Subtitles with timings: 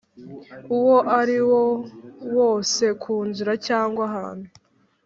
[0.77, 1.61] uwo ariwo
[2.37, 4.47] wose ku nzira cyangwa ahantu